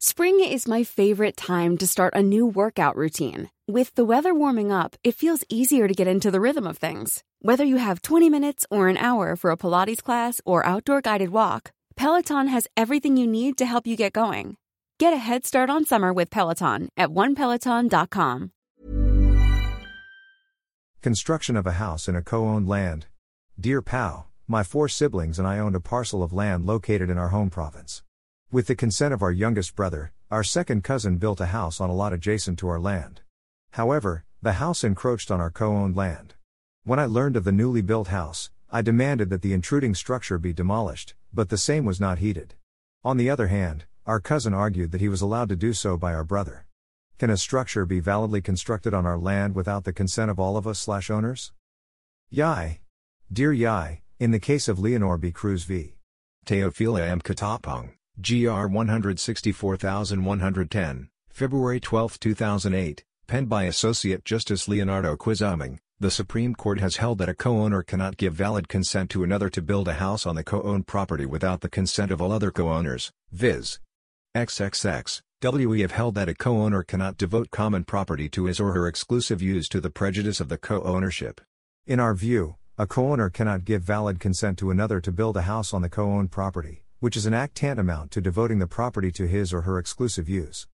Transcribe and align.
Spring 0.00 0.38
is 0.38 0.68
my 0.68 0.84
favorite 0.84 1.36
time 1.36 1.76
to 1.76 1.84
start 1.84 2.14
a 2.14 2.22
new 2.22 2.46
workout 2.46 2.94
routine. 2.94 3.50
With 3.66 3.92
the 3.96 4.04
weather 4.04 4.32
warming 4.32 4.70
up, 4.70 4.94
it 5.02 5.16
feels 5.16 5.42
easier 5.48 5.88
to 5.88 5.94
get 5.94 6.06
into 6.06 6.30
the 6.30 6.40
rhythm 6.40 6.68
of 6.68 6.78
things. 6.78 7.24
Whether 7.42 7.64
you 7.64 7.78
have 7.78 8.02
20 8.02 8.30
minutes 8.30 8.64
or 8.70 8.86
an 8.86 8.96
hour 8.96 9.34
for 9.34 9.50
a 9.50 9.56
Pilates 9.56 10.00
class 10.00 10.40
or 10.44 10.64
outdoor 10.64 11.00
guided 11.00 11.30
walk, 11.30 11.72
Peloton 11.96 12.46
has 12.46 12.68
everything 12.76 13.16
you 13.16 13.26
need 13.26 13.58
to 13.58 13.66
help 13.66 13.88
you 13.88 13.96
get 13.96 14.12
going. 14.12 14.56
Get 15.00 15.12
a 15.12 15.16
head 15.16 15.44
start 15.44 15.68
on 15.68 15.84
summer 15.84 16.12
with 16.12 16.30
Peloton 16.30 16.90
at 16.96 17.08
onepeloton.com. 17.08 18.52
Construction 21.02 21.56
of 21.56 21.66
a 21.66 21.72
house 21.72 22.06
in 22.06 22.14
a 22.14 22.22
co 22.22 22.46
owned 22.46 22.68
land. 22.68 23.06
Dear 23.58 23.82
PAO, 23.82 24.26
my 24.46 24.62
four 24.62 24.86
siblings 24.88 25.40
and 25.40 25.48
I 25.48 25.58
owned 25.58 25.74
a 25.74 25.80
parcel 25.80 26.22
of 26.22 26.32
land 26.32 26.66
located 26.66 27.10
in 27.10 27.18
our 27.18 27.30
home 27.30 27.50
province. 27.50 28.02
With 28.50 28.66
the 28.66 28.74
consent 28.74 29.12
of 29.12 29.20
our 29.20 29.30
youngest 29.30 29.76
brother, 29.76 30.12
our 30.30 30.42
second 30.42 30.82
cousin 30.82 31.18
built 31.18 31.38
a 31.38 31.46
house 31.52 31.82
on 31.82 31.90
a 31.90 31.94
lot 31.94 32.14
adjacent 32.14 32.58
to 32.60 32.68
our 32.68 32.80
land. 32.80 33.20
However, 33.72 34.24
the 34.40 34.54
house 34.54 34.82
encroached 34.82 35.30
on 35.30 35.38
our 35.38 35.50
co 35.50 35.76
owned 35.76 35.96
land. 35.96 36.34
When 36.82 36.98
I 36.98 37.04
learned 37.04 37.36
of 37.36 37.44
the 37.44 37.52
newly 37.52 37.82
built 37.82 38.08
house, 38.08 38.48
I 38.70 38.80
demanded 38.80 39.28
that 39.28 39.42
the 39.42 39.52
intruding 39.52 39.94
structure 39.94 40.38
be 40.38 40.54
demolished, 40.54 41.14
but 41.30 41.50
the 41.50 41.58
same 41.58 41.84
was 41.84 42.00
not 42.00 42.20
heeded. 42.20 42.54
On 43.04 43.18
the 43.18 43.28
other 43.28 43.48
hand, 43.48 43.84
our 44.06 44.18
cousin 44.18 44.54
argued 44.54 44.92
that 44.92 45.02
he 45.02 45.10
was 45.10 45.20
allowed 45.20 45.50
to 45.50 45.56
do 45.56 45.74
so 45.74 45.98
by 45.98 46.14
our 46.14 46.24
brother. 46.24 46.64
Can 47.18 47.28
a 47.28 47.36
structure 47.36 47.84
be 47.84 48.00
validly 48.00 48.40
constructed 48.40 48.94
on 48.94 49.04
our 49.04 49.18
land 49.18 49.54
without 49.54 49.84
the 49.84 49.92
consent 49.92 50.30
of 50.30 50.40
all 50.40 50.56
of 50.56 50.66
us 50.66 50.78
slash 50.78 51.10
owners? 51.10 51.52
Yai. 52.30 52.80
Dear 53.30 53.52
Yai, 53.52 54.00
in 54.18 54.30
the 54.30 54.40
case 54.40 54.68
of 54.68 54.78
Leonor 54.78 55.18
B. 55.18 55.32
Cruz 55.32 55.64
v. 55.64 55.96
Teofila 56.46 57.06
M. 57.06 57.20
Catapang. 57.20 57.90
GR 58.20 58.66
164110, 58.66 61.08
February 61.30 61.78
12, 61.78 62.18
2008, 62.18 63.04
penned 63.28 63.48
by 63.48 63.62
Associate 63.62 64.24
Justice 64.24 64.66
Leonardo 64.66 65.16
Quisumbing, 65.16 65.78
the 66.00 66.10
Supreme 66.10 66.56
Court 66.56 66.80
has 66.80 66.96
held 66.96 67.18
that 67.18 67.28
a 67.28 67.34
co-owner 67.34 67.84
cannot 67.84 68.16
give 68.16 68.34
valid 68.34 68.68
consent 68.68 69.08
to 69.10 69.22
another 69.22 69.48
to 69.48 69.62
build 69.62 69.86
a 69.86 69.94
house 69.94 70.26
on 70.26 70.34
the 70.34 70.42
co-owned 70.42 70.88
property 70.88 71.26
without 71.26 71.60
the 71.60 71.70
consent 71.70 72.10
of 72.10 72.20
all 72.20 72.32
other 72.32 72.50
co-owners, 72.50 73.12
viz. 73.30 73.78
XXX, 74.34 75.20
WE 75.40 75.82
have 75.82 75.92
held 75.92 76.16
that 76.16 76.28
a 76.28 76.34
co-owner 76.34 76.82
cannot 76.82 77.18
devote 77.18 77.52
common 77.52 77.84
property 77.84 78.28
to 78.30 78.46
his 78.46 78.58
or 78.58 78.72
her 78.72 78.88
exclusive 78.88 79.40
use 79.40 79.68
to 79.68 79.80
the 79.80 79.90
prejudice 79.90 80.40
of 80.40 80.48
the 80.48 80.58
co-ownership. 80.58 81.40
In 81.86 82.00
our 82.00 82.14
view, 82.14 82.56
a 82.76 82.88
co-owner 82.88 83.30
cannot 83.30 83.64
give 83.64 83.82
valid 83.82 84.18
consent 84.18 84.58
to 84.58 84.72
another 84.72 85.00
to 85.02 85.12
build 85.12 85.36
a 85.36 85.42
house 85.42 85.72
on 85.72 85.82
the 85.82 85.88
co-owned 85.88 86.32
property 86.32 86.82
which 87.00 87.16
is 87.16 87.26
an 87.26 87.34
act 87.34 87.54
tantamount 87.54 88.10
to 88.10 88.20
devoting 88.20 88.58
the 88.58 88.66
property 88.66 89.12
to 89.12 89.26
his 89.26 89.52
or 89.52 89.62
her 89.62 89.78
exclusive 89.78 90.28
use. 90.28 90.66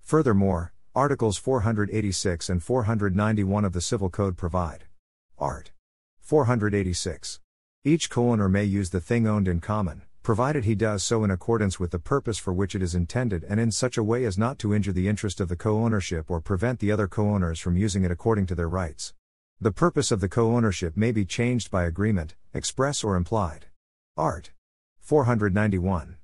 Furthermore, 0.00 0.72
Articles 0.94 1.36
486 1.36 2.48
and 2.48 2.62
491 2.62 3.64
of 3.64 3.72
the 3.72 3.80
Civil 3.80 4.10
Code 4.10 4.36
provide. 4.36 4.84
Art. 5.38 5.72
486. 6.20 7.40
Each 7.84 8.08
co-owner 8.08 8.48
may 8.48 8.64
use 8.64 8.90
the 8.90 9.00
thing 9.00 9.26
owned 9.26 9.48
in 9.48 9.60
common, 9.60 10.02
provided 10.22 10.64
he 10.64 10.74
does 10.74 11.02
so 11.02 11.22
in 11.22 11.30
accordance 11.30 11.78
with 11.78 11.90
the 11.90 11.98
purpose 11.98 12.38
for 12.38 12.52
which 12.52 12.74
it 12.74 12.82
is 12.82 12.94
intended 12.94 13.44
and 13.44 13.60
in 13.60 13.70
such 13.70 13.98
a 13.98 14.02
way 14.02 14.24
as 14.24 14.38
not 14.38 14.58
to 14.58 14.72
injure 14.72 14.92
the 14.92 15.06
interest 15.06 15.40
of 15.40 15.48
the 15.48 15.56
co-ownership 15.56 16.30
or 16.30 16.40
prevent 16.40 16.80
the 16.80 16.90
other 16.90 17.06
co-owners 17.06 17.60
from 17.60 17.76
using 17.76 18.04
it 18.04 18.10
according 18.10 18.46
to 18.46 18.54
their 18.54 18.68
rights. 18.68 19.12
The 19.60 19.70
purpose 19.70 20.10
of 20.10 20.20
the 20.20 20.28
co-ownership 20.28 20.96
may 20.96 21.12
be 21.12 21.24
changed 21.24 21.70
by 21.70 21.84
agreement, 21.84 22.34
express 22.54 23.04
or 23.04 23.16
implied. 23.16 23.66
Art. 24.16 24.52
491. 25.04 26.16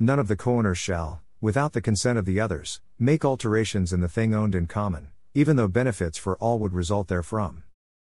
None 0.00 0.18
of 0.18 0.26
the 0.26 0.34
co-owners 0.34 0.76
shall, 0.76 1.22
without 1.40 1.72
the 1.72 1.80
consent 1.80 2.18
of 2.18 2.24
the 2.24 2.40
others, 2.40 2.80
make 2.98 3.24
alterations 3.24 3.92
in 3.92 4.00
the 4.00 4.08
thing 4.08 4.34
owned 4.34 4.56
in 4.56 4.66
common, 4.66 5.10
even 5.34 5.54
though 5.54 5.68
benefits 5.68 6.18
for 6.18 6.36
all 6.38 6.58
would 6.58 6.72
result 6.72 7.06
therefrom. 7.06 7.62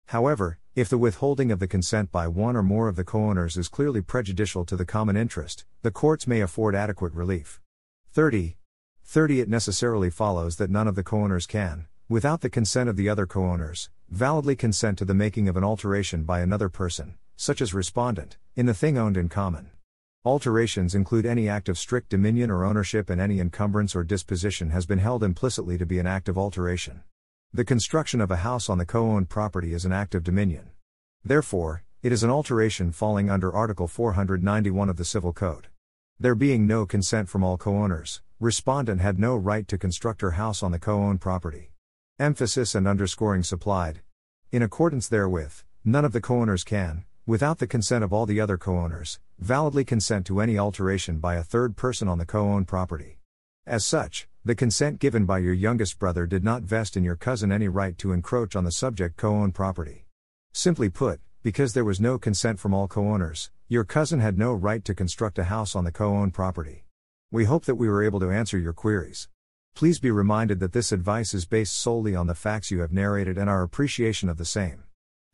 However, 0.08 0.58
if 0.74 0.90
the 0.90 0.98
withholding 0.98 1.52
of 1.52 1.60
the 1.60 1.68
consent 1.68 2.12
by 2.12 2.28
one 2.28 2.56
or 2.56 2.64
more 2.64 2.88
of 2.88 2.96
the 2.96 3.04
co-owners 3.04 3.56
is 3.56 3.68
clearly 3.68 4.02
prejudicial 4.02 4.66
to 4.66 4.76
the 4.76 4.84
common 4.84 5.16
interest, 5.16 5.64
the 5.84 5.92
courts 5.92 6.26
may 6.26 6.42
afford 6.42 6.74
adequate 6.74 7.14
relief. 7.14 7.62
30. 8.12 8.58
30 9.04 9.42
It 9.42 9.48
necessarily 9.48 10.10
follows 10.10 10.56
that 10.56 10.72
none 10.72 10.88
of 10.88 10.96
the 10.96 11.04
co-owners 11.04 11.46
can, 11.46 11.86
without 12.10 12.42
the 12.42 12.50
consent 12.50 12.90
of 12.90 12.98
the 12.98 13.10
other 13.10 13.28
co-owners, 13.28 13.92
validly 14.10 14.56
consent 14.56 14.98
to 14.98 15.06
the 15.06 15.14
making 15.14 15.48
of 15.48 15.56
an 15.56 15.64
alteration 15.64 16.24
by 16.24 16.40
another 16.40 16.68
person, 16.68 17.14
such 17.36 17.62
as 17.62 17.76
respondent, 17.76 18.38
in 18.56 18.66
the 18.66 18.74
thing 18.74 18.98
owned 18.98 19.18
in 19.18 19.30
common. 19.30 19.70
Alterations 20.26 20.96
include 20.96 21.28
any 21.28 21.48
act 21.48 21.70
of 21.70 21.78
strict 21.78 22.10
dominion 22.10 22.50
or 22.50 22.66
ownership, 22.66 23.12
and 23.12 23.22
any 23.22 23.40
encumbrance 23.40 23.96
or 23.96 24.04
disposition 24.04 24.72
has 24.72 24.88
been 24.88 24.98
held 24.98 25.24
implicitly 25.24 25.78
to 25.78 25.86
be 25.86 26.00
an 26.00 26.08
act 26.08 26.28
of 26.28 26.36
alteration. 26.36 27.04
The 27.54 27.64
construction 27.64 28.20
of 28.20 28.32
a 28.32 28.38
house 28.38 28.68
on 28.68 28.80
the 28.80 28.88
co 28.88 29.12
owned 29.12 29.30
property 29.30 29.72
is 29.72 29.86
an 29.86 29.92
act 29.92 30.16
of 30.16 30.24
dominion. 30.24 30.72
Therefore, 31.24 31.84
it 32.02 32.12
is 32.12 32.24
an 32.24 32.32
alteration 32.32 32.92
falling 32.92 33.30
under 33.30 33.54
Article 33.54 33.88
491 33.88 34.90
of 34.90 34.98
the 34.98 35.06
Civil 35.06 35.32
Code. 35.32 35.68
There 36.20 36.34
being 36.34 36.66
no 36.66 36.88
consent 36.88 37.30
from 37.30 37.44
all 37.44 37.60
co 37.60 37.78
owners, 37.78 38.24
respondent 38.40 39.02
had 39.02 39.20
no 39.20 39.36
right 39.36 39.68
to 39.68 39.78
construct 39.78 40.22
her 40.22 40.32
house 40.32 40.64
on 40.64 40.72
the 40.72 40.80
co 40.80 41.04
owned 41.04 41.22
property. 41.22 41.70
Emphasis 42.18 42.74
and 42.74 42.88
underscoring 42.88 43.44
supplied. 43.44 44.02
In 44.52 44.64
accordance 44.64 45.08
therewith, 45.08 45.62
none 45.84 46.04
of 46.04 46.14
the 46.14 46.22
co 46.22 46.42
owners 46.42 46.64
can, 46.64 47.06
without 47.28 47.58
the 47.58 47.66
consent 47.66 48.04
of 48.04 48.14
all 48.14 48.28
the 48.28 48.40
other 48.40 48.58
co 48.58 48.78
owners, 48.78 49.20
validly 49.40 49.84
consent 49.84 50.28
to 50.28 50.40
any 50.40 50.60
alteration 50.60 51.18
by 51.18 51.36
a 51.36 51.44
third 51.44 51.76
person 51.76 52.08
on 52.08 52.20
the 52.20 52.26
co 52.26 52.52
owned 52.52 52.68
property. 52.68 53.18
As 53.66 53.84
such, 53.84 54.28
the 54.44 54.54
consent 54.54 55.00
given 55.00 55.26
by 55.26 55.40
your 55.40 55.54
youngest 55.54 55.98
brother 55.98 56.28
did 56.28 56.44
not 56.44 56.62
vest 56.62 56.96
in 56.96 57.04
your 57.04 57.16
cousin 57.16 57.52
any 57.52 57.68
right 57.68 57.98
to 57.98 58.12
encroach 58.12 58.56
on 58.56 58.64
the 58.64 58.72
subject 58.72 59.18
co 59.18 59.36
owned 59.36 59.56
property. 59.56 60.06
Simply 60.54 60.88
put, 60.88 61.20
because 61.42 61.74
there 61.74 61.84
was 61.84 62.00
no 62.00 62.20
consent 62.20 62.60
from 62.60 62.74
all 62.74 62.88
co 62.88 63.08
owners, 63.08 63.50
your 63.68 63.84
cousin 63.84 64.20
had 64.20 64.38
no 64.38 64.54
right 64.54 64.86
to 64.86 64.94
construct 64.94 65.40
a 65.40 65.46
house 65.46 65.76
on 65.76 65.84
the 65.84 65.92
co 65.92 66.16
owned 66.16 66.34
property. 66.36 66.86
We 67.32 67.46
hope 67.46 67.66
that 67.66 67.76
we 67.76 67.90
were 67.90 68.04
able 68.04 68.20
to 68.20 68.30
answer 68.30 68.60
your 68.60 68.74
queries. 68.74 69.28
Please 69.74 70.00
be 70.00 70.12
reminded 70.12 70.60
that 70.60 70.72
this 70.74 70.94
advice 70.94 71.34
is 71.34 71.46
based 71.46 71.76
solely 71.76 72.16
on 72.16 72.28
the 72.28 72.36
facts 72.36 72.72
you 72.72 72.80
have 72.80 72.94
narrated 72.94 73.38
and 73.38 73.50
our 73.50 73.64
appreciation 73.64 74.30
of 74.30 74.38
the 74.38 74.46
same. 74.46 74.85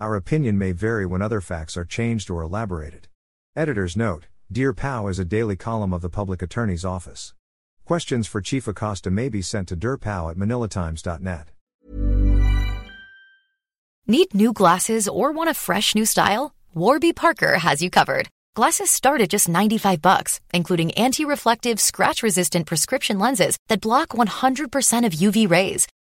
Our 0.02 0.16
opinion 0.16 0.58
may 0.58 0.72
vary 0.72 1.06
when 1.06 1.22
other 1.22 1.42
facts 1.42 1.78
are 1.78 1.86
changed 1.86 2.32
or 2.32 2.42
elaborated. 2.42 3.08
Editor's 3.56 3.96
note 3.96 4.26
Dear 4.52 4.74
PAO 4.74 5.06
is 5.06 5.20
a 5.20 5.26
daily 5.26 5.56
column 5.56 5.94
of 5.94 6.02
the 6.02 6.10
Public 6.10 6.42
Attorney's 6.42 6.84
Office. 6.84 7.36
Questions 7.86 8.26
for 8.26 8.42
Chief 8.42 8.68
Acosta 8.68 9.12
may 9.12 9.30
be 9.30 9.44
sent 9.44 9.68
to 9.68 9.76
dearpao 9.76 10.32
at 10.32 10.38
manilatimes.net. 10.38 11.50
Need 14.08 14.34
new 14.34 14.54
glasses 14.54 15.08
or 15.08 15.32
want 15.32 15.52
a 15.52 15.54
fresh 15.54 15.94
new 15.94 16.08
style? 16.08 16.56
Warby 16.74 17.14
Parker 17.14 17.60
has 17.60 17.84
you 17.84 17.92
covered. 17.92 18.28
Glasses 18.56 18.90
start 18.90 19.22
at 19.22 19.30
just 19.30 19.48
95 19.48 20.02
bucks, 20.02 20.40
including 20.52 20.90
anti-reflective, 20.94 21.80
scratch-resistant 21.80 22.66
prescription 22.66 23.20
lenses 23.20 23.56
that 23.70 23.82
block 23.82 24.10
100% 24.10 25.06
of 25.06 25.14
UV 25.14 25.48
rays. 25.48 25.88